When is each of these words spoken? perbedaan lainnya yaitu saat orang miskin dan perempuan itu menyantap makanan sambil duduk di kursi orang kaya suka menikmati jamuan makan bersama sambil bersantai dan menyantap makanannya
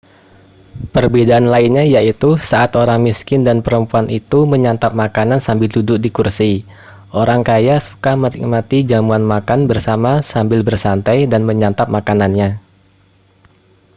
perbedaan 0.97 1.45
lainnya 1.53 1.83
yaitu 1.95 2.29
saat 2.49 2.71
orang 2.83 2.99
miskin 3.07 3.41
dan 3.47 3.57
perempuan 3.65 4.07
itu 4.19 4.39
menyantap 4.53 4.91
makanan 5.03 5.37
sambil 5.47 5.69
duduk 5.75 5.97
di 6.03 6.09
kursi 6.17 6.51
orang 7.21 7.41
kaya 7.49 7.75
suka 7.87 8.11
menikmati 8.23 8.79
jamuan 8.91 9.21
makan 9.33 9.59
bersama 9.69 10.11
sambil 10.31 10.59
bersantai 10.67 11.19
dan 11.31 11.41
menyantap 11.49 11.85
makanannya 11.95 12.49